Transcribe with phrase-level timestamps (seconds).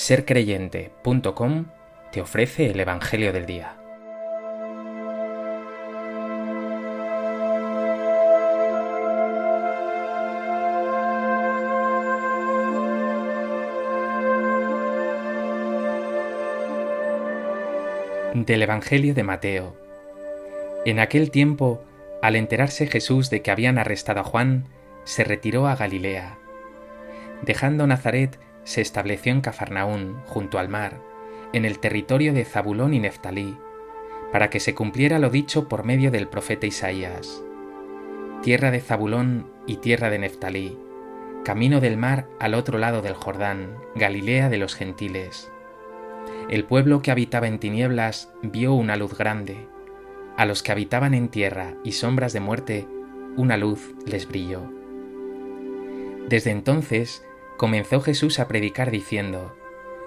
[0.00, 1.66] sercreyente.com
[2.10, 3.76] te ofrece el Evangelio del Día.
[18.34, 19.76] Del Evangelio de Mateo.
[20.86, 21.84] En aquel tiempo,
[22.22, 24.64] al enterarse Jesús de que habían arrestado a Juan,
[25.04, 26.38] se retiró a Galilea.
[27.42, 31.00] Dejando Nazaret, se estableció en Cafarnaún, junto al mar,
[31.52, 33.56] en el territorio de Zabulón y Neftalí,
[34.32, 37.42] para que se cumpliera lo dicho por medio del profeta Isaías.
[38.42, 40.78] Tierra de Zabulón y tierra de Neftalí,
[41.44, 45.50] camino del mar al otro lado del Jordán, Galilea de los gentiles.
[46.48, 49.68] El pueblo que habitaba en tinieblas vio una luz grande.
[50.36, 52.88] A los que habitaban en tierra y sombras de muerte,
[53.36, 54.62] una luz les brilló.
[56.28, 57.24] Desde entonces
[57.60, 59.54] comenzó Jesús a predicar diciendo,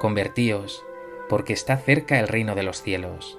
[0.00, 0.84] Convertíos,
[1.28, 3.38] porque está cerca el reino de los cielos.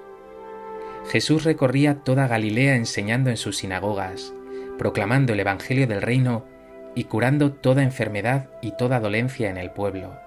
[1.10, 4.32] Jesús recorría toda Galilea enseñando en sus sinagogas,
[4.78, 6.46] proclamando el Evangelio del reino
[6.94, 10.18] y curando toda enfermedad y toda dolencia en el pueblo.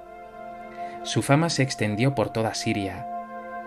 [1.02, 3.08] Su fama se extendió por toda Siria,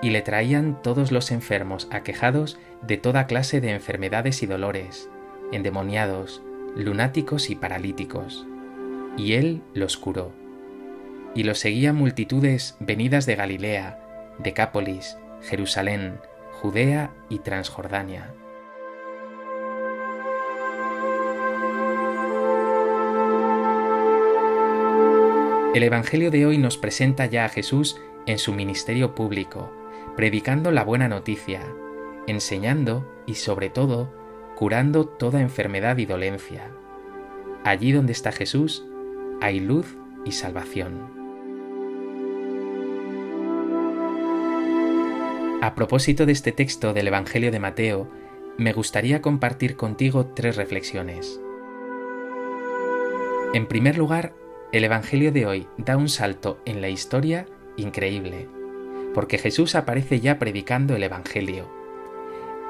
[0.00, 5.08] y le traían todos los enfermos aquejados de toda clase de enfermedades y dolores,
[5.50, 6.40] endemoniados,
[6.76, 8.46] lunáticos y paralíticos
[9.16, 10.32] y él los curó.
[11.34, 13.98] Y los seguían multitudes venidas de Galilea,
[14.38, 16.20] Decápolis, Jerusalén,
[16.60, 18.32] Judea y Transjordania.
[25.74, 29.72] El Evangelio de hoy nos presenta ya a Jesús en su ministerio público,
[30.16, 31.62] predicando la buena noticia,
[32.28, 34.12] enseñando y sobre todo
[34.54, 36.70] curando toda enfermedad y dolencia.
[37.64, 38.84] Allí donde está Jesús,
[39.44, 41.12] hay luz y salvación.
[45.60, 48.08] A propósito de este texto del Evangelio de Mateo,
[48.56, 51.42] me gustaría compartir contigo tres reflexiones.
[53.52, 54.32] En primer lugar,
[54.72, 57.44] el Evangelio de hoy da un salto en la historia
[57.76, 58.48] increíble,
[59.12, 61.70] porque Jesús aparece ya predicando el Evangelio.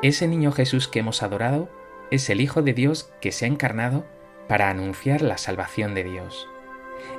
[0.03, 1.69] Ese niño Jesús que hemos adorado
[2.11, 4.05] es el Hijo de Dios que se ha encarnado
[4.49, 6.49] para anunciar la salvación de Dios.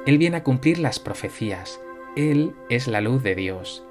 [0.06, 1.80] Él viene a cumplir las profecías.
[2.16, 3.84] Él es la luz de Dios.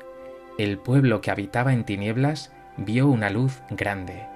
[0.58, 4.26] El pueblo que habitaba en tinieblas vio una luz grande.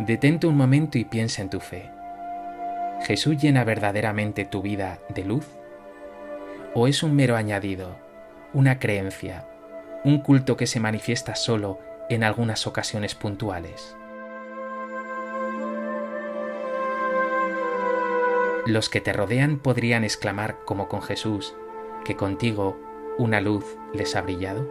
[0.00, 1.90] Detente un momento y piensa en tu fe.
[3.02, 5.46] ¿Jesús llena verdaderamente tu vida de luz?
[6.74, 7.96] ¿O es un mero añadido,
[8.52, 9.44] una creencia,
[10.04, 13.97] un culto que se manifiesta solo en algunas ocasiones puntuales?
[18.68, 21.54] Los que te rodean podrían exclamar como con Jesús,
[22.04, 22.78] que contigo
[23.16, 23.64] una luz
[23.94, 24.70] les ha brillado.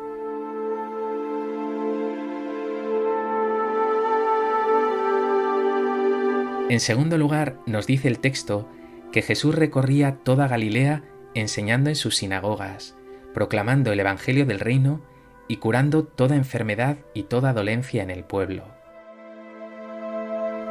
[6.70, 8.70] En segundo lugar, nos dice el texto
[9.12, 11.02] que Jesús recorría toda Galilea
[11.34, 12.96] enseñando en sus sinagogas,
[13.34, 15.02] proclamando el Evangelio del reino
[15.48, 18.64] y curando toda enfermedad y toda dolencia en el pueblo.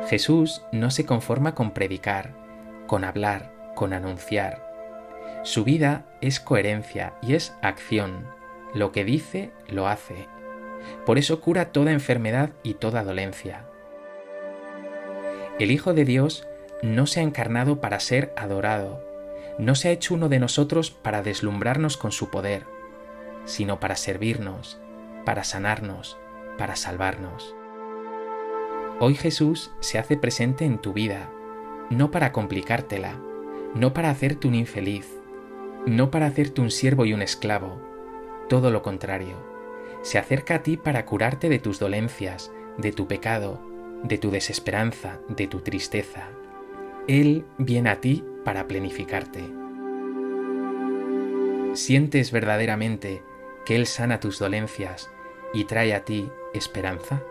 [0.08, 2.45] Jesús no se conforma con predicar,
[2.86, 4.66] con hablar, con anunciar.
[5.42, 8.26] Su vida es coherencia y es acción.
[8.74, 10.28] Lo que dice, lo hace.
[11.04, 13.64] Por eso cura toda enfermedad y toda dolencia.
[15.58, 16.46] El Hijo de Dios
[16.82, 19.02] no se ha encarnado para ser adorado,
[19.58, 22.64] no se ha hecho uno de nosotros para deslumbrarnos con su poder,
[23.46, 24.78] sino para servirnos,
[25.24, 26.18] para sanarnos,
[26.58, 27.54] para salvarnos.
[29.00, 31.30] Hoy Jesús se hace presente en tu vida,
[31.90, 33.20] no para complicártela,
[33.74, 35.06] no para hacerte un infeliz,
[35.86, 37.80] no para hacerte un siervo y un esclavo,
[38.48, 39.36] todo lo contrario.
[40.02, 43.60] Se acerca a ti para curarte de tus dolencias, de tu pecado,
[44.02, 46.28] de tu desesperanza, de tu tristeza.
[47.08, 49.44] Él viene a ti para plenificarte.
[51.74, 53.22] ¿Sientes verdaderamente
[53.64, 55.10] que Él sana tus dolencias
[55.52, 57.22] y trae a ti esperanza?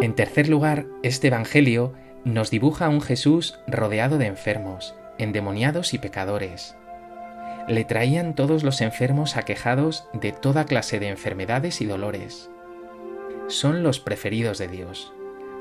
[0.00, 1.92] En tercer lugar, este Evangelio
[2.24, 6.76] nos dibuja a un Jesús rodeado de enfermos, endemoniados y pecadores.
[7.66, 12.48] Le traían todos los enfermos aquejados de toda clase de enfermedades y dolores.
[13.48, 15.12] Son los preferidos de Dios,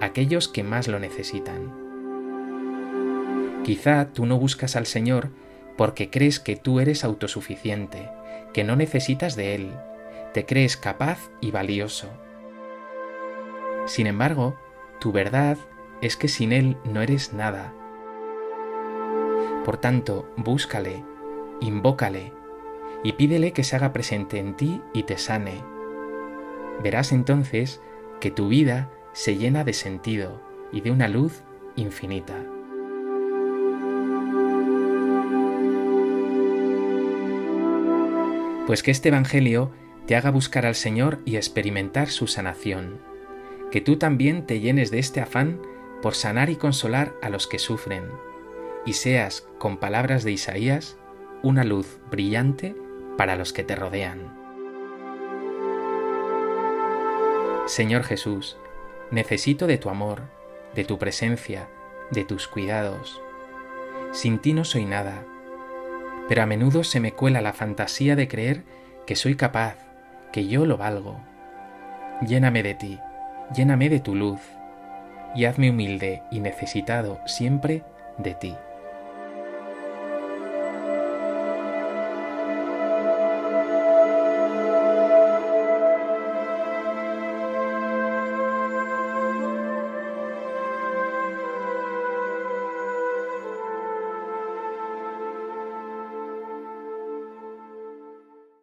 [0.02, 1.74] aquellos que más lo necesitan.
[3.64, 5.32] Quizá tú no buscas al Señor
[5.78, 8.08] porque crees que tú eres autosuficiente,
[8.54, 9.72] que no necesitas de Él,
[10.36, 12.27] te crees capaz y valioso
[13.88, 14.56] sin embargo,
[15.00, 15.58] tu verdad
[16.02, 17.74] es que sin Él no eres nada,
[19.66, 21.04] Por tanto, búscale,
[21.60, 22.32] invócale
[23.04, 25.62] y pídele que se haga presente en ti y te sane.
[26.82, 27.82] Verás entonces
[28.22, 30.42] que tu vida se llena de sentido
[30.72, 31.44] y de una luz
[31.76, 32.36] infinita.
[38.68, 39.72] Pues que este Evangelio
[40.06, 43.07] te haga buscar al Señor y experimentar su sanación.
[43.72, 45.62] Que tú también te llenes de este afán
[46.02, 48.06] por sanar y consolar a los que sufren,
[48.86, 50.98] y seas, con palabras de Isaías,
[51.44, 52.76] una luz brillante
[53.18, 54.36] para los que te rodean.
[57.66, 58.58] Señor Jesús,
[59.12, 60.22] necesito de tu amor,
[60.74, 61.68] de tu presencia,
[62.12, 63.22] de tus cuidados.
[64.12, 65.26] Sin ti no soy nada,
[66.30, 68.64] pero a menudo se me cuela la fantasía de creer
[69.06, 69.76] que soy capaz,
[70.32, 71.20] que yo lo valgo.
[72.26, 73.00] Lléname de ti,
[73.56, 74.40] lléname de tu luz,
[75.36, 77.84] y hazme humilde y necesitado siempre
[78.18, 78.56] de ti.